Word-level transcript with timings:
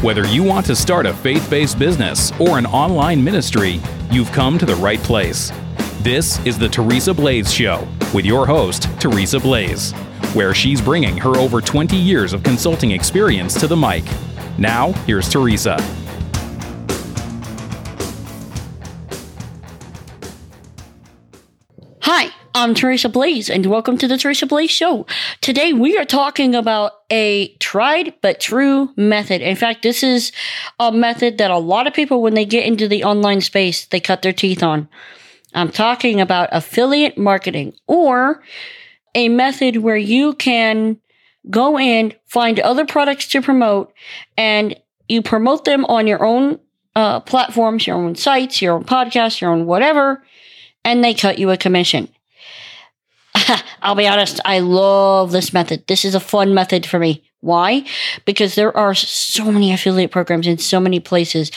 Whether 0.00 0.24
you 0.28 0.44
want 0.44 0.64
to 0.66 0.76
start 0.76 1.06
a 1.06 1.12
faith 1.12 1.50
based 1.50 1.76
business 1.76 2.30
or 2.38 2.56
an 2.56 2.66
online 2.66 3.22
ministry, 3.22 3.80
you've 4.12 4.30
come 4.30 4.56
to 4.56 4.64
the 4.64 4.76
right 4.76 5.00
place. 5.00 5.50
This 6.02 6.38
is 6.46 6.56
the 6.56 6.68
Teresa 6.68 7.12
Blaze 7.12 7.52
Show 7.52 7.84
with 8.14 8.24
your 8.24 8.46
host, 8.46 8.84
Teresa 9.00 9.40
Blaze, 9.40 9.90
where 10.34 10.54
she's 10.54 10.80
bringing 10.80 11.16
her 11.16 11.36
over 11.36 11.60
20 11.60 11.96
years 11.96 12.32
of 12.32 12.44
consulting 12.44 12.92
experience 12.92 13.58
to 13.58 13.66
the 13.66 13.76
mic. 13.76 14.04
Now, 14.56 14.92
here's 15.04 15.28
Teresa. 15.28 15.76
Hi, 22.02 22.30
I'm 22.54 22.74
Teresa 22.74 23.08
Blaze, 23.08 23.50
and 23.50 23.66
welcome 23.66 23.98
to 23.98 24.08
the 24.08 24.16
Teresa 24.16 24.46
Blaze 24.46 24.70
Show. 24.70 25.06
Today, 25.40 25.72
we 25.72 25.98
are 25.98 26.04
talking 26.04 26.54
about 26.54 26.92
a 27.10 27.48
tried 27.56 28.14
but 28.22 28.40
true 28.40 28.90
method. 28.96 29.42
In 29.42 29.54
fact, 29.54 29.82
this 29.82 30.02
is 30.02 30.32
a 30.80 30.90
method 30.90 31.38
that 31.38 31.50
a 31.50 31.58
lot 31.58 31.86
of 31.86 31.94
people, 31.94 32.22
when 32.22 32.34
they 32.34 32.46
get 32.46 32.64
into 32.64 32.88
the 32.88 33.04
online 33.04 33.42
space, 33.42 33.86
they 33.86 34.00
cut 34.00 34.22
their 34.22 34.32
teeth 34.32 34.62
on. 34.62 34.88
I'm 35.54 35.70
talking 35.70 36.20
about 36.20 36.48
affiliate 36.52 37.18
marketing 37.18 37.74
or 37.86 38.42
a 39.14 39.28
method 39.28 39.78
where 39.78 39.96
you 39.96 40.34
can 40.34 40.98
go 41.50 41.78
in, 41.78 42.14
find 42.26 42.58
other 42.60 42.86
products 42.86 43.28
to 43.28 43.42
promote, 43.42 43.92
and 44.36 44.74
you 45.06 45.22
promote 45.22 45.64
them 45.64 45.84
on 45.84 46.06
your 46.06 46.24
own 46.24 46.58
uh, 46.96 47.20
platforms, 47.20 47.86
your 47.86 47.96
own 47.96 48.14
sites, 48.14 48.60
your 48.60 48.74
own 48.74 48.84
podcasts, 48.84 49.40
your 49.40 49.50
own 49.50 49.66
whatever, 49.66 50.24
and 50.84 51.04
they 51.04 51.14
cut 51.14 51.38
you 51.38 51.50
a 51.50 51.56
commission. 51.56 52.08
I'll 53.82 53.94
be 53.94 54.06
honest, 54.06 54.40
I 54.44 54.60
love 54.60 55.32
this 55.32 55.52
method. 55.52 55.86
This 55.86 56.04
is 56.04 56.14
a 56.14 56.20
fun 56.20 56.54
method 56.54 56.86
for 56.86 56.98
me. 56.98 57.22
Why? 57.40 57.84
Because 58.24 58.54
there 58.54 58.76
are 58.76 58.94
so 58.94 59.50
many 59.52 59.72
affiliate 59.72 60.10
programs 60.10 60.46
in 60.46 60.58
so 60.58 60.80
many 60.80 60.98
places. 60.98 61.52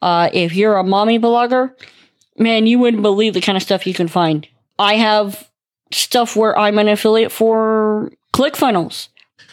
Uh, 0.00 0.30
if 0.32 0.54
you're 0.54 0.76
a 0.76 0.84
mommy 0.84 1.18
blogger, 1.18 1.72
man, 2.38 2.66
you 2.66 2.78
wouldn't 2.78 3.02
believe 3.02 3.34
the 3.34 3.40
kind 3.40 3.56
of 3.56 3.62
stuff 3.62 3.86
you 3.86 3.94
can 3.94 4.08
find. 4.08 4.46
I 4.78 4.94
have 4.96 5.50
stuff 5.92 6.36
where 6.36 6.56
I'm 6.56 6.78
an 6.78 6.88
affiliate 6.88 7.32
for 7.32 8.12
ClickFunnels, 8.32 9.08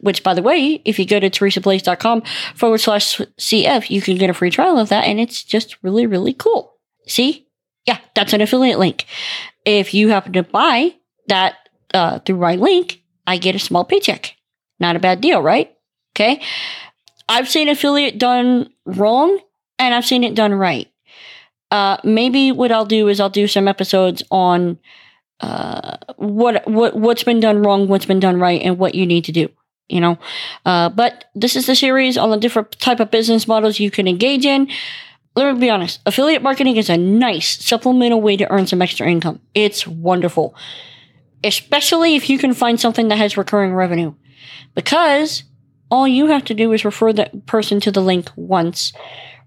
which, 0.00 0.22
by 0.22 0.34
the 0.34 0.42
way, 0.42 0.80
if 0.84 0.98
you 0.98 1.06
go 1.06 1.18
to 1.18 1.30
teresablaze.com 1.30 2.22
forward 2.54 2.78
slash 2.78 3.20
CF, 3.38 3.90
you 3.90 4.00
can 4.00 4.16
get 4.16 4.30
a 4.30 4.34
free 4.34 4.50
trial 4.50 4.78
of 4.78 4.88
that, 4.90 5.04
and 5.04 5.18
it's 5.20 5.42
just 5.42 5.76
really, 5.82 6.06
really 6.06 6.32
cool. 6.32 6.74
See? 7.06 7.46
Yeah, 7.86 7.98
that's 8.14 8.32
an 8.32 8.40
affiliate 8.40 8.78
link. 8.78 9.06
If 9.64 9.92
you 9.92 10.08
happen 10.08 10.32
to 10.34 10.42
buy 10.42 10.94
that 11.28 11.56
uh, 11.94 12.18
through 12.18 12.38
my 12.38 12.56
link, 12.56 13.02
I 13.26 13.38
get 13.38 13.54
a 13.54 13.58
small 13.58 13.84
paycheck. 13.84 14.34
Not 14.78 14.96
a 14.96 15.00
bad 15.00 15.20
deal, 15.20 15.40
right? 15.40 15.74
Okay. 16.14 16.42
I've 17.28 17.48
seen 17.48 17.68
affiliate 17.68 18.18
done 18.18 18.70
wrong 18.84 19.38
and 19.78 19.94
I've 19.94 20.04
seen 20.04 20.24
it 20.24 20.34
done 20.34 20.52
right. 20.52 20.88
Uh, 21.70 21.96
maybe 22.04 22.52
what 22.52 22.70
I'll 22.70 22.84
do 22.84 23.08
is 23.08 23.20
I'll 23.20 23.30
do 23.30 23.48
some 23.48 23.66
episodes 23.66 24.22
on 24.30 24.78
uh, 25.40 25.96
what 26.16 26.66
what 26.68 26.94
what's 26.94 27.24
been 27.24 27.40
done 27.40 27.62
wrong, 27.62 27.88
what's 27.88 28.06
been 28.06 28.20
done 28.20 28.38
right, 28.38 28.62
and 28.62 28.78
what 28.78 28.94
you 28.94 29.06
need 29.06 29.24
to 29.24 29.32
do. 29.32 29.48
You 29.88 30.00
know, 30.00 30.18
uh, 30.64 30.88
but 30.90 31.24
this 31.34 31.56
is 31.56 31.66
the 31.66 31.74
series 31.74 32.16
on 32.16 32.30
the 32.30 32.36
different 32.36 32.78
type 32.78 33.00
of 33.00 33.10
business 33.10 33.48
models 33.48 33.80
you 33.80 33.90
can 33.90 34.06
engage 34.06 34.46
in. 34.46 34.68
Let 35.34 35.52
me 35.54 35.60
be 35.60 35.70
honest. 35.70 36.00
Affiliate 36.06 36.42
marketing 36.42 36.76
is 36.76 36.88
a 36.88 36.96
nice 36.96 37.64
supplemental 37.64 38.20
way 38.20 38.36
to 38.36 38.50
earn 38.52 38.66
some 38.66 38.80
extra 38.80 39.08
income. 39.08 39.40
It's 39.54 39.86
wonderful 39.86 40.54
especially 41.44 42.16
if 42.16 42.28
you 42.28 42.38
can 42.38 42.54
find 42.54 42.80
something 42.80 43.08
that 43.08 43.18
has 43.18 43.36
recurring 43.36 43.74
revenue. 43.74 44.14
Because 44.74 45.44
all 45.90 46.08
you 46.08 46.26
have 46.26 46.44
to 46.46 46.54
do 46.54 46.72
is 46.72 46.84
refer 46.84 47.12
that 47.12 47.46
person 47.46 47.80
to 47.80 47.92
the 47.92 48.00
link 48.00 48.30
once 48.36 48.92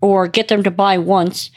or 0.00 0.26
get 0.26 0.48
them 0.48 0.62
to 0.64 0.70
buy 0.70 0.98
once 0.98 1.50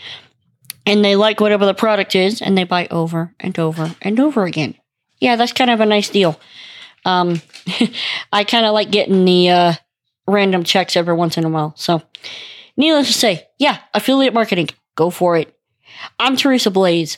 and 0.85 1.03
they 1.03 1.15
like 1.15 1.39
whatever 1.39 1.65
the 1.65 1.73
product 1.73 2.15
is 2.15 2.41
and 2.41 2.57
they 2.57 2.63
buy 2.63 2.87
over 2.91 3.33
and 3.39 3.57
over 3.57 3.95
and 4.01 4.19
over 4.19 4.43
again. 4.43 4.75
Yeah, 5.19 5.35
that's 5.35 5.53
kind 5.53 5.71
of 5.71 5.79
a 5.79 5.85
nice 5.85 6.09
deal. 6.09 6.39
Um, 7.05 7.41
I 8.31 8.43
kind 8.43 8.65
of 8.65 8.73
like 8.73 8.91
getting 8.91 9.25
the 9.25 9.49
uh, 9.49 9.73
random 10.27 10.63
checks 10.63 10.95
every 10.95 11.13
once 11.13 11.37
in 11.37 11.45
a 11.45 11.49
while. 11.49 11.73
So, 11.77 12.01
needless 12.77 13.07
to 13.07 13.13
say, 13.13 13.47
yeah, 13.57 13.79
affiliate 13.93 14.33
marketing, 14.33 14.69
go 14.95 15.09
for 15.09 15.37
it. 15.37 15.55
I'm 16.19 16.35
Teresa 16.35 16.69
Blaze. 16.69 17.17